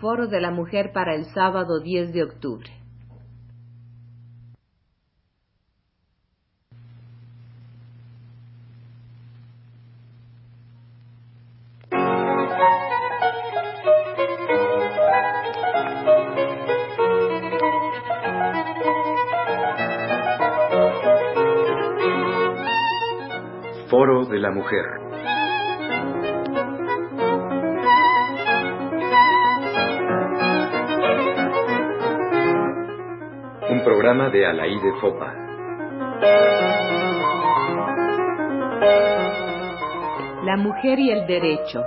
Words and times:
Foro 0.00 0.28
de 0.28 0.40
la 0.40 0.50
Mujer 0.50 0.92
para 0.94 1.14
el 1.14 1.26
sábado 1.26 1.78
10 1.78 2.14
de 2.14 2.22
octubre. 2.22 2.70
Foro 23.90 24.24
de 24.24 24.38
la 24.38 24.50
Mujer. 24.50 25.09
Programa 34.10 34.30
de 34.30 34.92
Fopa. 35.00 35.34
La 40.44 40.56
mujer 40.56 40.98
y 40.98 41.10
el 41.10 41.26
derecho. 41.28 41.80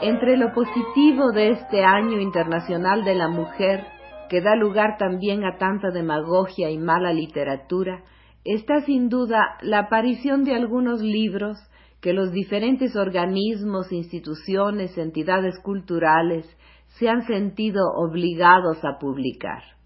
Entre 0.00 0.36
lo 0.36 0.52
positivo 0.52 1.30
de 1.30 1.50
este 1.50 1.84
año 1.84 2.20
internacional 2.20 3.04
de 3.04 3.14
la 3.14 3.28
mujer, 3.28 3.86
que 4.28 4.40
da 4.40 4.56
lugar 4.56 4.96
también 4.98 5.44
a 5.44 5.56
tanta 5.56 5.90
demagogia 5.90 6.68
y 6.68 6.78
mala 6.78 7.12
literatura, 7.12 8.02
está 8.44 8.80
sin 8.80 9.08
duda 9.08 9.56
la 9.62 9.80
aparición 9.80 10.42
de 10.42 10.56
algunos 10.56 11.00
libros 11.00 11.58
que 12.00 12.12
los 12.12 12.32
diferentes 12.32 12.96
organismos, 12.96 13.92
instituciones, 13.92 14.98
entidades 14.98 15.60
culturales 15.62 16.44
se 16.98 17.08
han 17.08 17.22
sentido 17.22 17.82
obligados 17.94 18.78
a 18.84 18.98
publicar. 18.98 19.77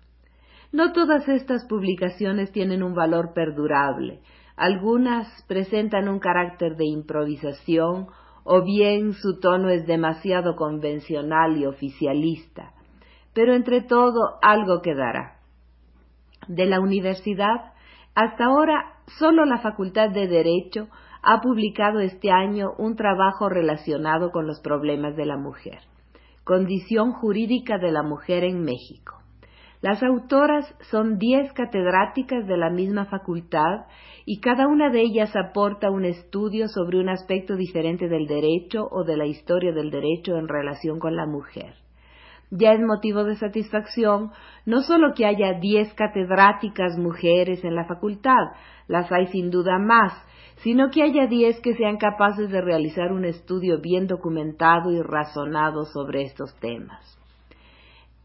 No 0.72 0.92
todas 0.92 1.28
estas 1.28 1.66
publicaciones 1.66 2.50
tienen 2.50 2.82
un 2.82 2.94
valor 2.94 3.34
perdurable. 3.34 4.20
Algunas 4.56 5.28
presentan 5.46 6.08
un 6.08 6.18
carácter 6.18 6.76
de 6.76 6.86
improvisación 6.86 8.06
o 8.44 8.62
bien 8.64 9.12
su 9.12 9.38
tono 9.38 9.68
es 9.68 9.86
demasiado 9.86 10.56
convencional 10.56 11.58
y 11.58 11.66
oficialista. 11.66 12.72
Pero 13.34 13.54
entre 13.54 13.82
todo 13.82 14.38
algo 14.40 14.80
quedará. 14.80 15.40
De 16.48 16.66
la 16.66 16.80
universidad 16.80 17.72
hasta 18.14 18.44
ahora, 18.44 18.96
solo 19.18 19.44
la 19.46 19.58
Facultad 19.58 20.10
de 20.10 20.26
Derecho 20.26 20.88
ha 21.22 21.40
publicado 21.40 22.00
este 22.00 22.30
año 22.30 22.72
un 22.78 22.96
trabajo 22.96 23.48
relacionado 23.48 24.30
con 24.30 24.46
los 24.46 24.60
problemas 24.60 25.16
de 25.16 25.24
la 25.24 25.36
mujer, 25.36 25.80
Condición 26.44 27.12
Jurídica 27.12 27.78
de 27.78 27.92
la 27.92 28.02
Mujer 28.02 28.44
en 28.44 28.62
México. 28.62 29.21
Las 29.82 30.02
autoras 30.02 30.74
son 30.90 31.18
diez 31.18 31.52
catedráticas 31.52 32.46
de 32.46 32.56
la 32.56 32.70
misma 32.70 33.04
facultad 33.04 33.86
y 34.24 34.40
cada 34.40 34.66
una 34.68 34.88
de 34.88 35.02
ellas 35.02 35.34
aporta 35.36 35.90
un 35.90 36.06
estudio 36.06 36.68
sobre 36.68 36.98
un 36.98 37.10
aspecto 37.10 37.56
diferente 37.56 38.08
del 38.08 38.26
derecho 38.26 38.88
o 38.90 39.04
de 39.04 39.16
la 39.18 39.26
historia 39.26 39.72
del 39.72 39.90
derecho 39.90 40.36
en 40.36 40.48
relación 40.48 40.98
con 40.98 41.16
la 41.16 41.26
mujer 41.26 41.74
ya 42.52 42.74
es 42.74 42.80
motivo 42.80 43.24
de 43.24 43.36
satisfacción 43.36 44.30
no 44.66 44.82
solo 44.82 45.14
que 45.14 45.24
haya 45.24 45.54
diez 45.54 45.92
catedráticas 45.94 46.98
mujeres 46.98 47.64
en 47.64 47.74
la 47.74 47.86
facultad, 47.86 48.52
las 48.88 49.10
hay 49.10 49.26
sin 49.28 49.50
duda 49.50 49.78
más, 49.78 50.12
sino 50.56 50.90
que 50.90 51.02
haya 51.02 51.26
diez 51.26 51.58
que 51.60 51.74
sean 51.74 51.96
capaces 51.96 52.50
de 52.50 52.60
realizar 52.60 53.10
un 53.10 53.24
estudio 53.24 53.80
bien 53.80 54.06
documentado 54.06 54.92
y 54.92 55.00
razonado 55.00 55.86
sobre 55.86 56.22
estos 56.22 56.54
temas. 56.60 57.21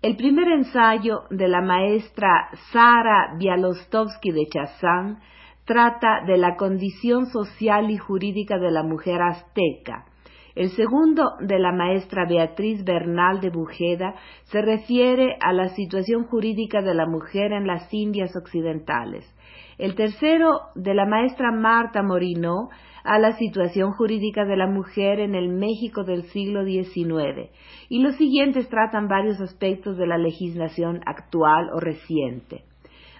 El 0.02 0.16
primer 0.16 0.48
ensayo 0.50 1.24
de 1.32 1.48
la 1.48 1.62
maestra 1.62 2.50
Sara 2.72 3.36
Bialostovsky 3.40 4.30
de 4.30 4.46
Chazán 4.46 5.20
trata 5.66 6.22
de 6.28 6.38
la 6.38 6.56
condición 6.56 7.26
social 7.26 7.90
y 7.90 7.98
jurídica 7.98 8.60
de 8.60 8.70
la 8.70 8.84
mujer 8.84 9.22
azteca, 9.24 10.06
el 10.58 10.72
segundo, 10.72 11.34
de 11.40 11.60
la 11.60 11.72
maestra 11.72 12.26
Beatriz 12.28 12.84
Bernal 12.84 13.42
de 13.42 13.52
Bujeda, 13.52 14.16
se 14.46 14.60
refiere 14.60 15.38
a 15.40 15.54
la 15.54 15.70
situación 15.76 16.24
jurídica 16.24 16.82
de 16.82 16.96
la 16.96 17.06
mujer 17.06 17.52
en 17.52 17.68
las 17.68 17.94
Indias 17.94 18.36
Occidentales. 18.36 19.24
El 19.78 19.94
tercero, 19.94 20.62
de 20.74 20.96
la 20.96 21.06
maestra 21.06 21.52
Marta 21.52 22.02
Morino, 22.02 22.70
a 23.08 23.20
la 23.20 23.38
situación 23.38 23.94
jurídica 23.94 24.44
de 24.44 24.58
la 24.58 24.68
mujer 24.68 25.22
en 25.22 25.34
el 25.34 25.48
México 25.48 26.04
del 26.04 26.24
siglo 26.24 26.66
XIX. 26.66 27.50
Y 27.88 28.02
los 28.02 28.18
siguientes 28.18 28.68
tratan 28.68 29.08
varios 29.08 29.40
aspectos 29.40 29.98
de 29.98 30.06
la 30.06 30.18
legislación 30.18 31.00
actual 31.06 31.70
o 31.74 31.80
reciente. 31.80 32.66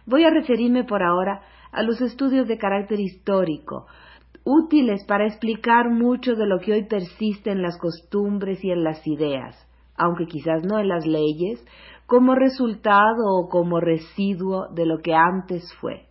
Voy 0.06 0.26
a 0.26 0.30
referirme 0.30 0.84
por 0.84 1.04
ahora 1.04 1.42
a 1.72 1.84
los 1.84 2.02
estudios 2.02 2.50
de 2.50 2.58
carácter 2.58 3.00
histórico, 3.00 3.88
útiles 4.44 5.06
para 5.06 5.26
explicar 5.26 5.90
mucho 5.90 6.36
de 6.36 6.48
lo 6.48 6.60
que 6.60 6.74
hoy 6.74 6.84
persiste 6.84 7.52
en 7.52 7.62
las 7.62 7.80
costumbres 7.80 8.62
y 8.66 8.72
en 8.72 8.84
las 8.84 9.08
ideas, 9.08 9.56
aunque 9.96 10.26
quizás 10.26 10.66
no 10.66 10.80
en 10.80 10.90
las 10.90 11.08
leyes, 11.08 11.66
como 12.08 12.36
resultado 12.36 13.24
o 13.26 13.48
como 13.48 13.80
residuo 13.80 14.68
de 14.74 14.86
lo 14.86 15.00
que 15.00 15.14
antes 15.14 15.64
fue. 15.80 16.08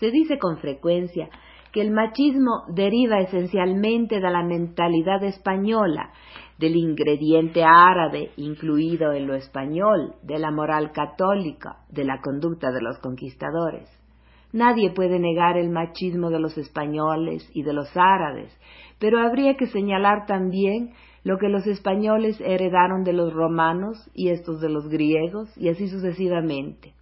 Se 0.00 0.10
dice 0.10 0.38
con 0.38 0.58
frecuencia 0.58 1.28
que 1.72 1.80
el 1.80 1.90
machismo 1.90 2.64
deriva 2.68 3.20
esencialmente 3.20 4.20
de 4.20 4.30
la 4.30 4.42
mentalidad 4.42 5.22
española, 5.24 6.10
del 6.58 6.76
ingrediente 6.76 7.62
árabe 7.64 8.30
incluido 8.36 9.12
en 9.12 9.26
lo 9.26 9.34
español, 9.34 10.14
de 10.22 10.38
la 10.38 10.50
moral 10.50 10.92
católica, 10.92 11.76
de 11.88 12.04
la 12.04 12.20
conducta 12.20 12.72
de 12.72 12.82
los 12.82 12.98
conquistadores. 12.98 13.88
Nadie 14.52 14.90
puede 14.90 15.18
negar 15.18 15.56
el 15.58 15.70
machismo 15.70 16.30
de 16.30 16.40
los 16.40 16.56
españoles 16.56 17.48
y 17.52 17.62
de 17.62 17.74
los 17.74 17.88
árabes, 17.94 18.50
pero 18.98 19.20
habría 19.20 19.56
que 19.56 19.66
señalar 19.66 20.26
también 20.26 20.94
lo 21.22 21.38
que 21.38 21.48
los 21.48 21.66
españoles 21.66 22.40
heredaron 22.40 23.04
de 23.04 23.12
los 23.12 23.32
romanos 23.32 24.10
y 24.14 24.30
estos 24.30 24.60
de 24.60 24.70
los 24.70 24.88
griegos 24.88 25.54
y 25.58 25.68
así 25.68 25.88
sucesivamente. 25.88 26.94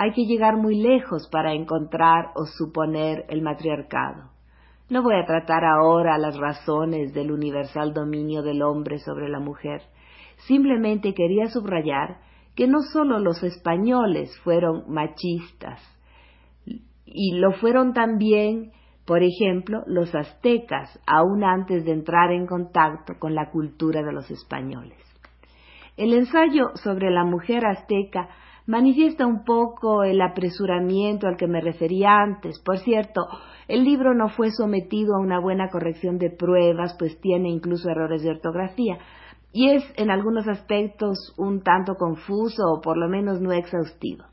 Hay 0.00 0.12
que 0.12 0.26
llegar 0.26 0.56
muy 0.56 0.76
lejos 0.80 1.28
para 1.28 1.54
encontrar 1.54 2.26
o 2.36 2.46
suponer 2.46 3.24
el 3.30 3.42
matriarcado. 3.42 4.30
No 4.88 5.02
voy 5.02 5.16
a 5.16 5.26
tratar 5.26 5.64
ahora 5.64 6.16
las 6.18 6.38
razones 6.38 7.12
del 7.12 7.32
universal 7.32 7.92
dominio 7.92 8.42
del 8.42 8.62
hombre 8.62 9.00
sobre 9.00 9.28
la 9.28 9.40
mujer. 9.40 9.82
Simplemente 10.46 11.14
quería 11.14 11.48
subrayar 11.48 12.18
que 12.54 12.68
no 12.68 12.82
solo 12.82 13.18
los 13.18 13.42
españoles 13.42 14.30
fueron 14.44 14.84
machistas, 14.86 15.82
y 17.04 17.32
lo 17.34 17.50
fueron 17.54 17.92
también, 17.92 18.70
por 19.04 19.24
ejemplo, 19.24 19.82
los 19.88 20.14
aztecas, 20.14 20.96
aún 21.08 21.42
antes 21.42 21.84
de 21.84 21.90
entrar 21.90 22.30
en 22.30 22.46
contacto 22.46 23.14
con 23.18 23.34
la 23.34 23.50
cultura 23.50 24.04
de 24.04 24.12
los 24.12 24.30
españoles. 24.30 24.98
El 25.96 26.12
ensayo 26.12 26.70
sobre 26.76 27.10
la 27.10 27.24
mujer 27.24 27.66
azteca 27.66 28.28
manifiesta 28.68 29.26
un 29.26 29.44
poco 29.44 30.04
el 30.04 30.20
apresuramiento 30.20 31.26
al 31.26 31.38
que 31.38 31.48
me 31.48 31.62
refería 31.62 32.18
antes. 32.18 32.60
Por 32.60 32.78
cierto, 32.78 33.22
el 33.66 33.82
libro 33.82 34.14
no 34.14 34.28
fue 34.28 34.50
sometido 34.50 35.16
a 35.16 35.20
una 35.20 35.40
buena 35.40 35.70
corrección 35.70 36.18
de 36.18 36.30
pruebas, 36.30 36.94
pues 36.98 37.18
tiene 37.20 37.48
incluso 37.48 37.88
errores 37.88 38.22
de 38.22 38.30
ortografía, 38.30 38.98
y 39.52 39.70
es 39.70 39.82
en 39.96 40.10
algunos 40.10 40.46
aspectos 40.46 41.34
un 41.38 41.62
tanto 41.62 41.94
confuso 41.94 42.62
o 42.70 42.80
por 42.82 42.98
lo 42.98 43.08
menos 43.08 43.40
no 43.40 43.52
exhaustivo, 43.52 44.24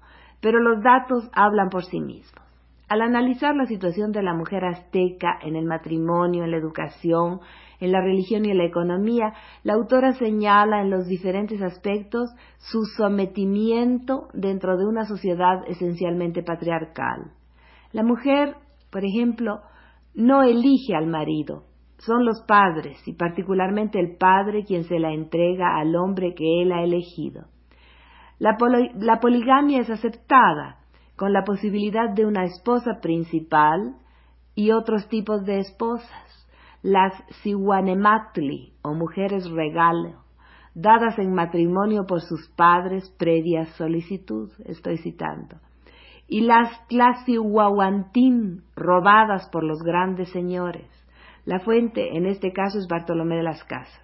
pero 0.42 0.60
los 0.60 0.84
datos 0.84 1.30
hablan 1.32 1.70
por 1.70 1.86
sí 1.86 2.02
mismos. 2.02 2.45
Al 2.88 3.02
analizar 3.02 3.56
la 3.56 3.66
situación 3.66 4.12
de 4.12 4.22
la 4.22 4.34
mujer 4.36 4.64
azteca 4.64 5.40
en 5.42 5.56
el 5.56 5.66
matrimonio, 5.66 6.44
en 6.44 6.52
la 6.52 6.58
educación, 6.58 7.40
en 7.80 7.92
la 7.92 8.00
religión 8.00 8.46
y 8.46 8.52
en 8.52 8.60
la 8.60 8.66
economía, 8.66 9.34
la 9.64 9.74
autora 9.74 10.14
señala 10.14 10.82
en 10.82 10.92
los 10.92 11.08
diferentes 11.08 11.62
aspectos 11.64 12.30
su 12.58 12.86
sometimiento 12.98 14.28
dentro 14.34 14.78
de 14.78 14.86
una 14.86 15.06
sociedad 15.06 15.64
esencialmente 15.68 16.44
patriarcal. 16.44 17.32
La 17.92 18.04
mujer, 18.04 18.56
por 18.92 19.04
ejemplo, 19.04 19.62
no 20.14 20.44
elige 20.44 20.96
al 20.96 21.08
marido, 21.08 21.64
son 21.98 22.24
los 22.24 22.44
padres 22.48 22.98
y 23.08 23.14
particularmente 23.14 24.00
el 24.00 24.16
padre 24.18 24.64
quien 24.64 24.84
se 24.84 25.00
la 25.00 25.12
entrega 25.12 25.78
al 25.78 25.96
hombre 25.96 26.36
que 26.36 26.62
él 26.62 26.72
ha 26.72 26.84
elegido. 26.84 27.46
La, 28.38 28.58
la 28.96 29.20
poligamia 29.20 29.80
es 29.80 29.90
aceptada, 29.90 30.85
con 31.16 31.34
la 31.34 31.44
posibilidad 31.44 32.10
de 32.10 32.26
una 32.26 32.46
esposa 32.46 33.00
principal 33.02 33.96
y 34.54 34.72
otros 34.72 35.08
tipos 35.08 35.46
de 35.46 35.60
esposas, 35.60 36.48
las 36.82 37.14
siwanematli 37.42 38.74
o 38.82 38.94
mujeres 38.94 39.50
regalo, 39.50 40.24
dadas 40.76 41.18
en 41.20 41.34
matrimonio 41.34 42.06
por 42.06 42.22
sus 42.22 42.50
padres 42.50 43.10
previa 43.18 43.66
solicitud, 43.78 44.52
estoy 44.66 44.98
citando, 44.98 45.58
y 46.28 46.42
las 46.42 46.88
tlasihuahuantín 46.88 48.64
robadas 48.76 49.48
por 49.50 49.64
los 49.64 49.80
grandes 49.84 50.30
señores. 50.32 50.88
La 51.46 51.60
fuente 51.60 52.18
en 52.18 52.26
este 52.26 52.52
caso 52.52 52.80
es 52.80 52.88
Bartolomé 52.88 53.38
de 53.38 53.44
las 53.44 53.64
Casas. 53.64 54.02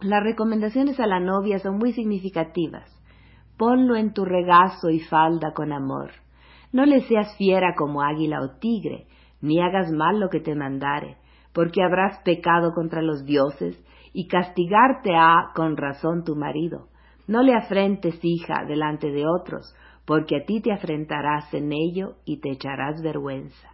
Las 0.00 0.22
recomendaciones 0.22 1.00
a 1.00 1.06
la 1.06 1.20
novia 1.20 1.58
son 1.58 1.78
muy 1.78 1.92
significativas. 1.92 2.90
Ponlo 3.56 3.96
en 3.96 4.12
tu 4.12 4.24
regazo 4.24 4.90
y 4.90 5.00
falda 5.00 5.52
con 5.52 5.72
amor. 5.72 6.10
No 6.72 6.84
le 6.86 7.02
seas 7.02 7.36
fiera 7.36 7.74
como 7.76 8.02
águila 8.02 8.40
o 8.42 8.58
tigre, 8.58 9.06
ni 9.40 9.60
hagas 9.60 9.92
mal 9.92 10.18
lo 10.18 10.28
que 10.28 10.40
te 10.40 10.54
mandare, 10.54 11.18
porque 11.52 11.82
habrás 11.82 12.18
pecado 12.24 12.72
contra 12.74 13.00
los 13.00 13.24
dioses, 13.24 13.80
y 14.12 14.26
castigarte 14.26 15.14
ha 15.16 15.52
con 15.54 15.76
razón 15.76 16.24
tu 16.24 16.34
marido. 16.34 16.88
No 17.26 17.42
le 17.42 17.54
afrentes, 17.54 18.18
hija, 18.22 18.64
delante 18.66 19.10
de 19.10 19.24
otros, 19.26 19.74
porque 20.04 20.36
a 20.36 20.44
ti 20.44 20.60
te 20.60 20.72
afrentarás 20.72 21.52
en 21.54 21.72
ello 21.72 22.16
y 22.24 22.40
te 22.40 22.50
echarás 22.50 23.02
vergüenza. 23.02 23.70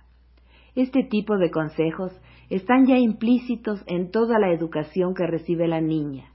Este 0.74 1.02
tipo 1.04 1.36
de 1.36 1.50
consejos 1.50 2.12
están 2.48 2.86
ya 2.86 2.96
implícitos 2.96 3.82
en 3.86 4.10
toda 4.10 4.38
la 4.38 4.52
educación 4.52 5.14
que 5.14 5.26
recibe 5.26 5.66
la 5.66 5.80
niña, 5.80 6.32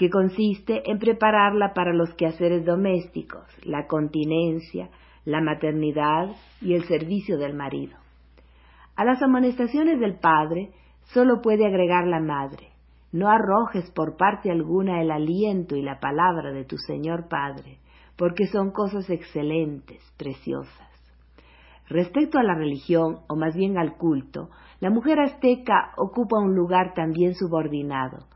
que 0.00 0.08
consiste 0.08 0.90
en 0.90 0.98
prepararla 0.98 1.74
para 1.74 1.92
los 1.92 2.14
quehaceres 2.14 2.64
domésticos, 2.64 3.44
la 3.64 3.86
continencia, 3.86 4.88
la 5.26 5.42
maternidad 5.42 6.30
y 6.62 6.72
el 6.72 6.84
servicio 6.84 7.36
del 7.36 7.52
marido. 7.52 7.98
A 8.96 9.04
las 9.04 9.20
amonestaciones 9.20 10.00
del 10.00 10.18
padre 10.18 10.70
solo 11.12 11.42
puede 11.42 11.66
agregar 11.66 12.06
la 12.06 12.18
madre. 12.18 12.68
No 13.12 13.28
arrojes 13.28 13.90
por 13.90 14.16
parte 14.16 14.50
alguna 14.50 15.02
el 15.02 15.10
aliento 15.10 15.76
y 15.76 15.82
la 15.82 16.00
palabra 16.00 16.50
de 16.50 16.64
tu 16.64 16.78
Señor 16.78 17.28
Padre, 17.28 17.76
porque 18.16 18.46
son 18.46 18.70
cosas 18.70 19.10
excelentes, 19.10 20.02
preciosas. 20.16 20.88
Respecto 21.90 22.38
a 22.38 22.42
la 22.42 22.54
religión, 22.54 23.18
o 23.28 23.36
más 23.36 23.54
bien 23.54 23.76
al 23.76 23.98
culto, 23.98 24.48
la 24.80 24.88
mujer 24.88 25.20
azteca 25.20 25.92
ocupa 25.98 26.38
un 26.38 26.54
lugar 26.54 26.94
también 26.94 27.34
subordinado. 27.34 28.30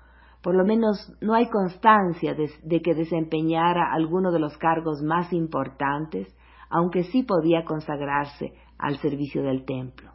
Por 0.44 0.54
lo 0.54 0.64
menos 0.66 1.10
no 1.22 1.32
hay 1.32 1.46
constancia 1.46 2.34
de, 2.34 2.82
que 2.82 2.94
desempeñara 2.94 3.94
alguno 3.94 4.30
de 4.30 4.38
los 4.38 4.54
cargos 4.58 5.00
más 5.02 5.32
importantes, 5.32 6.28
aunque 6.68 7.04
sí 7.04 7.22
podía 7.22 7.64
consagrarse 7.64 8.52
al 8.76 8.98
servicio 8.98 9.42
del 9.42 9.64
templo. 9.64 10.10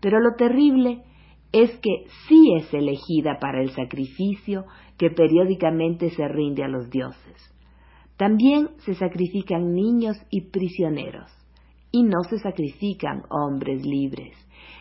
Pero 0.00 0.20
lo 0.20 0.36
terrible 0.36 1.02
es 1.50 1.76
que 1.80 2.04
sí 2.28 2.54
es 2.56 2.72
elegida 2.72 3.40
para 3.40 3.60
el 3.60 3.70
sacrificio 3.70 4.64
que 4.96 5.10
periódicamente 5.10 6.10
se 6.10 6.28
rinde 6.28 6.62
a 6.62 6.68
los 6.68 6.88
dioses. 6.88 7.52
También 8.16 8.68
se 8.84 8.94
sacrifican 8.94 9.74
niños 9.74 10.16
y 10.30 10.52
prisioneros 10.52 11.28
y 11.90 12.04
no 12.04 12.22
se 12.30 12.38
sacrifican 12.38 13.24
hombres 13.28 13.84
libres. 13.84 14.36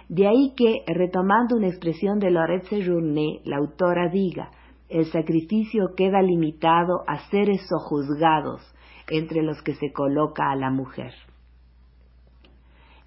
De 0.08 0.28
ahí 0.28 0.54
que, 0.56 0.84
retomando 0.86 1.56
una 1.56 1.70
expresión 1.70 2.20
de 2.20 2.30
Lorette 2.30 2.86
Journet, 2.86 3.42
la 3.46 3.58
autora 3.58 4.10
diga, 4.10 4.52
el 4.94 5.06
sacrificio 5.06 5.96
queda 5.98 6.22
limitado 6.22 7.04
a 7.08 7.18
seres 7.30 7.68
sojuzgados 7.68 8.62
entre 9.10 9.42
los 9.42 9.60
que 9.64 9.74
se 9.74 9.92
coloca 9.92 10.52
a 10.52 10.56
la 10.56 10.70
mujer. 10.70 11.14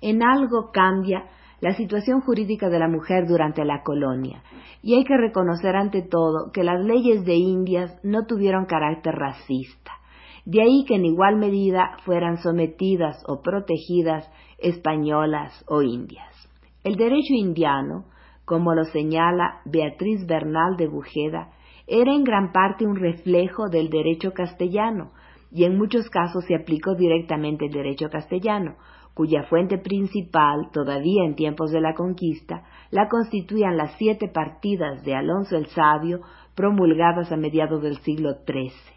En 0.00 0.24
algo 0.24 0.72
cambia 0.72 1.26
la 1.60 1.74
situación 1.74 2.22
jurídica 2.22 2.68
de 2.68 2.80
la 2.80 2.88
mujer 2.88 3.28
durante 3.28 3.64
la 3.64 3.84
colonia, 3.84 4.42
y 4.82 4.94
hay 4.94 5.04
que 5.04 5.16
reconocer 5.16 5.76
ante 5.76 6.02
todo 6.02 6.50
que 6.52 6.64
las 6.64 6.84
leyes 6.84 7.24
de 7.24 7.36
Indias 7.36 7.96
no 8.02 8.26
tuvieron 8.26 8.66
carácter 8.66 9.14
racista. 9.14 9.92
De 10.44 10.62
ahí 10.62 10.84
que 10.88 10.96
en 10.96 11.04
igual 11.04 11.36
medida 11.36 11.96
fueran 12.04 12.38
sometidas 12.38 13.22
o 13.28 13.42
protegidas 13.42 14.28
españolas 14.58 15.64
o 15.68 15.82
indias. 15.82 16.34
El 16.82 16.96
derecho 16.96 17.34
indiano, 17.34 18.06
como 18.44 18.74
lo 18.74 18.84
señala 18.84 19.60
Beatriz 19.64 20.26
Bernal 20.26 20.76
de 20.76 20.88
Bujeda, 20.88 21.50
era 21.86 22.12
en 22.12 22.24
gran 22.24 22.52
parte 22.52 22.86
un 22.86 22.96
reflejo 22.96 23.68
del 23.68 23.90
derecho 23.90 24.32
castellano, 24.32 25.12
y 25.52 25.64
en 25.64 25.78
muchos 25.78 26.10
casos 26.10 26.44
se 26.46 26.54
aplicó 26.54 26.94
directamente 26.94 27.66
el 27.66 27.72
derecho 27.72 28.10
castellano, 28.10 28.76
cuya 29.14 29.44
fuente 29.44 29.78
principal, 29.78 30.70
todavía 30.72 31.24
en 31.24 31.36
tiempos 31.36 31.70
de 31.70 31.80
la 31.80 31.94
conquista, 31.94 32.64
la 32.90 33.08
constituían 33.08 33.76
las 33.76 33.96
siete 33.96 34.28
partidas 34.28 35.02
de 35.04 35.14
Alonso 35.14 35.56
el 35.56 35.66
Sabio, 35.66 36.20
promulgadas 36.54 37.32
a 37.32 37.36
mediados 37.36 37.82
del 37.82 37.96
siglo 37.98 38.34
XIII. 38.46 38.96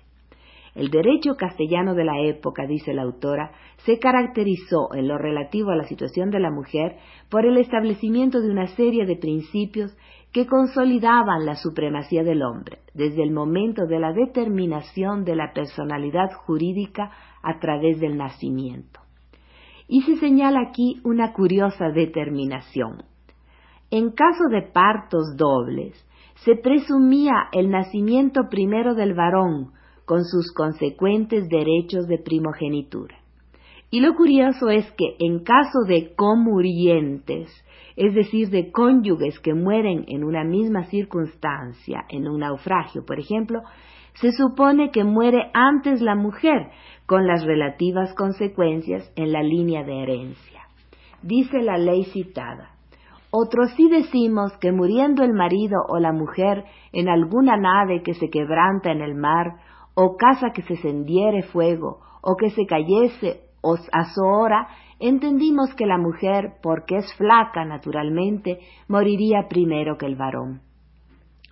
El 0.76 0.90
derecho 0.92 1.36
castellano 1.36 1.96
de 1.96 2.06
la 2.06 2.22
época, 2.22 2.66
dice 2.68 2.94
la 2.94 3.04
autora, 3.04 3.52
se 3.86 3.98
caracterizó 3.98 4.94
en 4.94 5.08
lo 5.08 5.18
relativo 5.18 5.72
a 5.72 5.76
la 5.76 5.84
situación 5.84 6.30
de 6.30 6.40
la 6.40 6.52
mujer 6.52 6.98
por 7.30 7.46
el 7.46 7.58
establecimiento 7.58 8.40
de 8.40 8.52
una 8.52 8.68
serie 8.68 9.06
de 9.06 9.16
principios 9.16 9.96
que 10.32 10.46
consolidaban 10.46 11.46
la 11.46 11.56
supremacía 11.56 12.24
del 12.24 12.44
hombre 12.44 12.80
desde 12.94 13.24
el 13.24 13.32
momento 13.32 13.88
de 13.88 14.00
la 14.00 14.14
determinación 14.14 15.24
de 15.24 15.36
la 15.36 15.54
personalidad 15.54 16.32
jurídica 16.46 17.12
a 17.42 17.60
través 17.60 18.00
del 18.00 18.18
nacimiento. 18.18 19.00
Y 19.88 20.04
se 20.04 20.18
señala 20.18 20.62
aquí 20.70 21.02
una 21.04 21.34
curiosa 21.34 21.90
determinación. 21.90 23.04
En 23.90 24.12
caso 24.12 24.44
de 24.52 24.62
partos 24.72 25.36
dobles, 25.36 25.96
se 26.46 26.56
presumía 26.56 27.50
el 27.52 27.72
nacimiento 27.72 28.50
primero 28.50 28.94
del 28.94 29.16
varón, 29.16 29.72
con 30.06 30.26
sus 30.26 30.52
consecuentes 30.54 31.48
derechos 31.50 32.08
de 32.08 32.18
primogenitura. 32.18 33.19
Y 33.92 34.02
lo 34.02 34.14
curioso 34.16 34.70
es 34.70 34.86
que 34.92 35.16
en 35.20 35.44
caso 35.44 35.80
de 35.88 36.14
comurientes, 36.16 37.50
es 37.96 38.14
decir, 38.14 38.50
de 38.50 38.72
cónyuges 38.72 39.40
que 39.40 39.56
mueren 39.56 40.06
en 40.08 40.24
una 40.24 40.44
misma 40.44 40.86
circunstancia, 40.86 42.06
en 42.10 42.28
un 42.28 42.42
naufragio, 42.42 43.04
por 43.04 43.20
ejemplo, 43.20 43.62
se 44.14 44.32
supone 44.32 44.92
que 44.92 45.04
muere 45.04 45.50
antes 45.54 46.02
la 46.02 46.16
mujer, 46.16 46.70
con 47.06 47.26
las 47.26 47.44
relativas 47.44 48.14
consecuencias 48.14 49.12
en 49.16 49.32
la 49.32 49.42
línea 49.42 49.84
de 49.84 50.04
herencia. 50.04 50.62
Dice 51.24 51.62
la 51.64 51.80
ley 51.80 52.04
citada. 52.04 52.76
Otros 53.32 53.72
sí 53.76 53.90
decimos 53.90 54.56
que 54.58 54.72
muriendo 54.72 55.24
el 55.24 55.34
marido 55.34 55.80
o 55.88 55.98
la 56.00 56.12
mujer 56.12 56.66
en 56.92 57.10
alguna 57.10 57.58
nave 57.58 58.04
que 58.04 58.14
se 58.14 58.30
quebranta 58.30 58.92
en 58.92 59.02
el 59.02 59.16
mar 59.16 59.56
o 59.96 60.18
casa 60.18 60.52
que 60.54 60.62
se 60.62 60.74
encendiere 60.74 61.44
fuego, 61.44 62.00
o 62.22 62.36
que 62.36 62.52
se 62.52 62.66
cayese 62.66 63.49
o 63.62 63.78
azora, 63.92 64.68
entendimos 65.00 65.74
que 65.76 65.86
la 65.86 65.98
mujer, 65.98 66.54
porque 66.62 66.98
es 66.98 67.14
flaca 67.16 67.66
naturalmente, 67.66 68.60
moriría 68.88 69.48
primero 69.50 69.98
que 69.98 70.06
el 70.06 70.16
varón. 70.16 70.62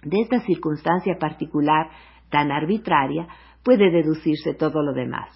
De 0.03 0.21
esta 0.21 0.39
circunstancia 0.41 1.17
particular, 1.19 1.89
tan 2.29 2.51
arbitraria, 2.51 3.27
puede 3.63 3.91
deducirse 3.91 4.53
todo 4.53 4.81
lo 4.81 4.93
demás. 4.93 5.29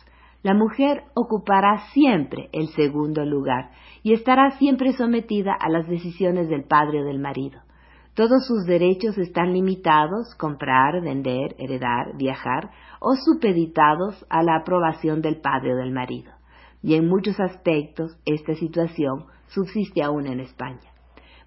La 0.44 0.54
mujer 0.54 1.04
ocupará 1.14 1.80
siempre 1.94 2.50
el 2.52 2.70
segundo 2.70 3.26
lugar 3.26 3.72
y 4.02 4.14
estará 4.14 4.52
siempre 4.52 4.94
sometida 4.94 5.54
a 5.54 5.70
las 5.70 5.88
decisiones 5.88 6.50
del 6.50 6.64
padre 6.64 7.02
o 7.02 7.06
del 7.06 7.20
marido. 7.20 7.60
Todos 8.16 8.46
sus 8.46 8.66
derechos 8.66 9.18
están 9.18 9.54
limitados, 9.54 10.36
comprar, 10.38 11.02
vender, 11.02 11.56
heredar, 11.60 12.18
viajar, 12.18 12.72
o 13.00 13.16
supeditados 13.16 14.26
a 14.30 14.44
la 14.44 14.58
aprobación 14.58 15.22
del 15.22 15.40
padre 15.40 15.74
o 15.74 15.78
del 15.78 15.92
marido. 15.92 16.32
Y 16.82 16.96
en 16.96 17.08
muchos 17.08 17.40
aspectos 17.40 18.18
esta 18.26 18.56
situación 18.56 19.26
subsiste 19.48 20.02
aún 20.02 20.28
en 20.28 20.40
España. 20.40 20.92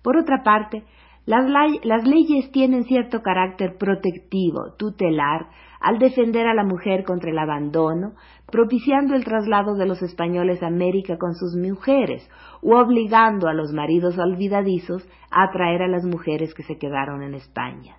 Por 0.03 0.17
otra 0.17 0.43
parte, 0.45 0.85
las, 1.27 2.07
leyes 2.07 2.53
tienen 2.53 2.85
cierto 2.85 3.23
carácter 3.23 3.79
protectivo, 3.79 4.75
tutelar, 4.77 5.47
al 5.81 5.99
defender 5.99 6.47
a 6.47 6.55
la 6.55 6.65
mujer 6.65 7.05
contra 7.05 7.31
el 7.31 7.39
abandono, 7.39 8.13
propiciando 8.51 9.15
el 9.15 9.25
traslado 9.25 9.75
de 9.75 9.87
los 9.87 10.03
españoles 10.03 10.63
a 10.63 10.67
América 10.67 11.17
con 11.19 11.35
sus 11.35 11.57
mujeres, 11.57 12.29
u 12.61 12.75
obligando 12.75 13.49
a 13.49 13.55
los 13.55 13.73
maridos 13.73 14.19
olvidadizos 14.19 15.09
a 15.31 15.45
atraer 15.45 15.83
a 15.83 15.89
las 15.89 16.05
mujeres 16.05 16.53
que 16.53 16.63
se 16.63 16.77
quedaron 16.77 17.23
en 17.23 17.35
España. 17.35 17.97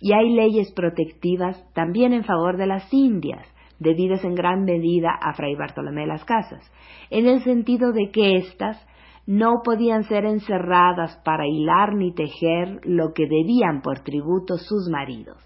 Y 0.00 0.12
hay 0.12 0.32
leyes 0.34 0.72
protectivas 0.72 1.64
también 1.72 2.12
en 2.12 2.24
favor 2.24 2.56
de 2.56 2.66
las 2.66 2.92
Indias, 2.92 3.46
debidas 3.84 4.24
en 4.24 4.34
gran 4.34 4.64
medida 4.64 5.10
a 5.10 5.34
Fray 5.34 5.54
Bartolomé 5.54 6.00
de 6.00 6.06
las 6.08 6.24
Casas, 6.24 6.68
en 7.10 7.26
el 7.26 7.44
sentido 7.44 7.92
de 7.92 8.10
que 8.10 8.38
éstas 8.38 8.84
no 9.26 9.62
podían 9.64 10.04
ser 10.04 10.24
encerradas 10.24 11.16
para 11.24 11.46
hilar 11.46 11.94
ni 11.94 12.12
tejer 12.12 12.80
lo 12.84 13.12
que 13.14 13.26
debían 13.26 13.80
por 13.82 14.00
tributo 14.00 14.56
sus 14.58 14.88
maridos. 14.90 15.38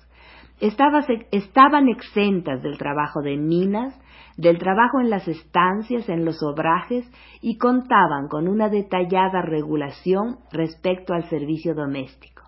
estaban 0.61 1.89
exentas 1.89 2.63
del 2.63 2.79
trabajo 2.79 3.21
de 3.21 3.37
minas, 3.37 3.95
del 4.37 4.59
trabajo 4.59 5.01
en 5.01 5.11
las 5.11 5.27
estancias, 5.29 6.09
en 6.09 6.25
los 6.25 6.43
obrajes 6.43 7.09
y 7.41 7.59
contaban 7.59 8.29
con 8.29 8.49
una 8.49 8.69
detallada 8.69 9.43
regulación 9.43 10.39
respecto 10.53 11.13
al 11.13 11.29
servicio 11.29 11.75
doméstico. 11.75 12.43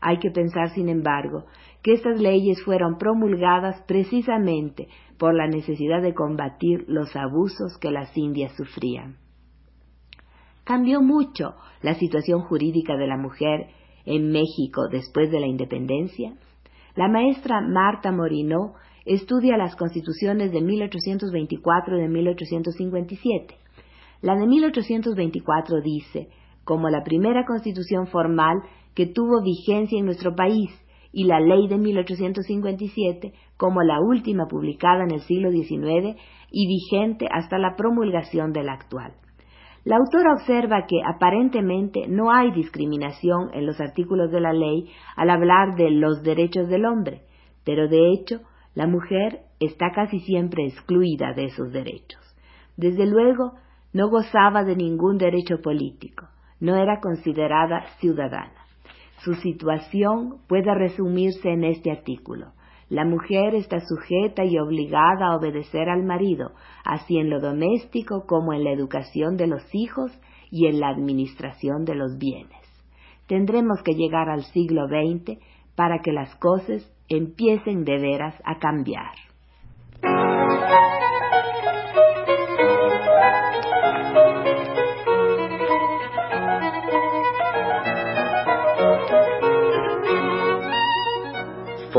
Hay 0.00 0.18
que 0.18 0.30
pensar, 0.30 0.70
sin 0.70 0.88
embargo, 0.88 1.44
que 1.82 1.92
estas 1.92 2.20
leyes 2.20 2.62
fueron 2.64 2.98
promulgadas 2.98 3.82
precisamente 3.86 4.88
por 5.18 5.34
la 5.34 5.46
necesidad 5.46 6.02
de 6.02 6.14
combatir 6.14 6.84
los 6.88 7.14
abusos 7.16 7.76
que 7.78 7.90
las 7.90 8.16
indias 8.16 8.52
sufrían 8.56 9.16
cambió 10.68 11.00
mucho 11.00 11.54
la 11.80 11.94
situación 11.94 12.42
jurídica 12.42 12.98
de 12.98 13.06
la 13.06 13.16
mujer 13.16 13.68
en 14.04 14.30
México 14.30 14.86
después 14.90 15.30
de 15.30 15.40
la 15.40 15.46
independencia? 15.46 16.34
La 16.94 17.08
maestra 17.08 17.62
Marta 17.62 18.12
Morinó 18.12 18.74
estudia 19.06 19.56
las 19.56 19.76
constituciones 19.76 20.52
de 20.52 20.60
1824 20.60 21.96
y 21.96 22.00
de 22.02 22.08
1857. 22.08 23.56
La 24.20 24.36
de 24.36 24.46
1824 24.46 25.80
dice, 25.80 26.28
como 26.64 26.90
la 26.90 27.02
primera 27.02 27.46
constitución 27.46 28.06
formal 28.08 28.58
que 28.94 29.06
tuvo 29.06 29.42
vigencia 29.42 29.98
en 29.98 30.04
nuestro 30.04 30.36
país, 30.36 30.70
y 31.12 31.24
la 31.24 31.40
ley 31.40 31.68
de 31.68 31.78
1857 31.78 33.32
como 33.56 33.82
la 33.82 34.00
última 34.00 34.46
publicada 34.46 35.04
en 35.04 35.12
el 35.12 35.20
siglo 35.20 35.50
XIX 35.50 36.16
y 36.50 36.66
vigente 36.66 37.26
hasta 37.30 37.58
la 37.58 37.76
promulgación 37.76 38.52
de 38.52 38.62
la 38.62 38.74
actual. 38.74 39.14
La 39.84 39.96
autora 39.96 40.34
observa 40.34 40.86
que 40.86 41.00
aparentemente 41.06 42.08
no 42.08 42.30
hay 42.30 42.50
discriminación 42.52 43.50
en 43.54 43.64
los 43.64 43.80
artículos 43.80 44.30
de 44.30 44.40
la 44.40 44.52
ley 44.52 44.90
al 45.16 45.30
hablar 45.30 45.76
de 45.76 45.90
los 45.90 46.22
derechos 46.22 46.68
del 46.68 46.84
hombre, 46.84 47.22
pero 47.64 47.88
de 47.88 48.12
hecho 48.12 48.40
la 48.74 48.86
mujer 48.86 49.40
está 49.60 49.90
casi 49.94 50.20
siempre 50.20 50.66
excluida 50.66 51.32
de 51.32 51.46
esos 51.46 51.72
derechos. 51.72 52.20
Desde 52.76 53.06
luego, 53.06 53.54
no 53.92 54.08
gozaba 54.08 54.62
de 54.62 54.76
ningún 54.76 55.16
derecho 55.16 55.60
político, 55.62 56.28
no 56.60 56.76
era 56.76 57.00
considerada 57.00 57.86
ciudadana. 57.98 58.57
Su 59.24 59.34
situación 59.34 60.38
puede 60.48 60.72
resumirse 60.74 61.50
en 61.50 61.64
este 61.64 61.90
artículo. 61.90 62.52
La 62.88 63.04
mujer 63.04 63.54
está 63.54 63.80
sujeta 63.80 64.44
y 64.44 64.58
obligada 64.58 65.26
a 65.26 65.36
obedecer 65.36 65.88
al 65.90 66.04
marido, 66.04 66.52
así 66.84 67.18
en 67.18 67.28
lo 67.28 67.40
doméstico 67.40 68.24
como 68.26 68.54
en 68.54 68.64
la 68.64 68.72
educación 68.72 69.36
de 69.36 69.46
los 69.46 69.62
hijos 69.74 70.10
y 70.50 70.66
en 70.66 70.80
la 70.80 70.88
administración 70.88 71.84
de 71.84 71.94
los 71.94 72.16
bienes. 72.16 72.62
Tendremos 73.26 73.82
que 73.82 73.94
llegar 73.94 74.30
al 74.30 74.44
siglo 74.44 74.86
XX 74.86 75.38
para 75.74 75.98
que 75.98 76.12
las 76.12 76.34
cosas 76.36 76.90
empiecen 77.08 77.84
de 77.84 77.98
veras 77.98 78.34
a 78.44 78.58
cambiar. 78.58 79.27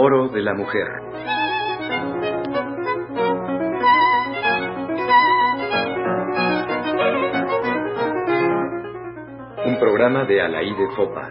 Foro 0.01 0.29
de 0.29 0.41
la 0.41 0.53
Mujer. 0.53 0.87
Un 9.65 9.77
programa 9.77 10.23
de 10.23 10.41
Alaí 10.41 10.73
de 10.73 10.87
Fopa. 10.95 11.29